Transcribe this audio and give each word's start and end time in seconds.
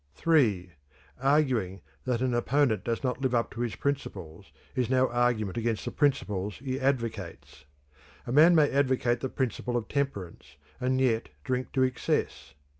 (3) 0.15 0.71
Arguing 1.21 1.81
that 2.05 2.21
an 2.23 2.33
opponent 2.33 2.83
does 2.83 3.03
not 3.03 3.21
live 3.21 3.35
up 3.35 3.51
to 3.51 3.61
his 3.61 3.75
principles 3.75 4.51
is 4.75 4.89
no 4.89 5.07
argument 5.09 5.57
against 5.59 5.85
the 5.85 5.91
principles 5.91 6.57
he 6.57 6.79
advocates. 6.79 7.65
A 8.25 8.31
man 8.31 8.55
may 8.55 8.71
advocate 8.71 9.19
the 9.19 9.29
principle 9.29 9.77
of 9.77 9.87
temperance 9.87 10.57
and 10.79 10.99
yet 10.99 11.29
drink 11.43 11.71
to 11.73 11.83
excess. 11.83 12.55